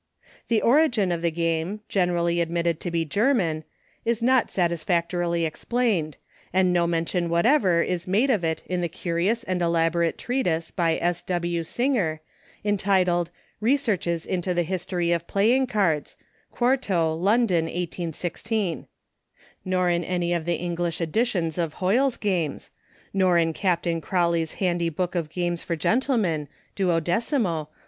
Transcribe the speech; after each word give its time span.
The 0.47 0.63
origin 0.63 1.11
of 1.11 1.21
the 1.21 1.29
game— 1.29 1.81
generally 1.97 2.41
ad 2.41 2.49
mitted 2.49 2.79
to 2.79 2.89
be 2.89 3.05
German— 3.05 3.63
is 4.13 4.19
not 4.19 4.49
satisfactorily 4.49 5.45
explained, 5.45 6.17
and 6.51 6.73
no 6.73 6.87
mention 6.87 7.29
whatever 7.29 7.83
is 7.83 8.07
made 8.07 8.31
of 8.31 8.43
it 8.43 8.63
in 8.65 8.81
the 8.81 8.89
curious 8.89 9.43
and 9.43 9.61
elaborate 9.61 10.17
treatise 10.17 10.71
by 10.71 10.97
S. 10.97 11.21
W. 11.21 11.61
Singer, 11.61 12.19
entitled 12.65 13.29
Eesearches 13.61 14.25
into 14.25 14.55
the 14.55 14.63
History 14.63 15.11
of 15.11 15.27
Playing 15.27 15.67
Cards, 15.67 16.17
4to., 16.55 17.15
London, 17.15 17.65
1816; 17.65 18.87
nor 19.63 19.87
in 19.87 20.03
any 20.03 20.33
of 20.33 20.45
the 20.45 20.55
English 20.55 20.99
editions 20.99 21.59
of 21.59 21.73
Hoyle's 21.75 22.17
Games; 22.17 22.71
nor 23.13 23.37
in 23.37 23.53
Captain 23.53 24.01
Crawley's 24.01 24.53
Handy 24.53 24.89
Book 24.89 25.13
of 25.13 25.29
Games 25.29 25.61
for 25.61 25.75
Gentlemen, 25.75 26.47
12mo. 26.75 27.67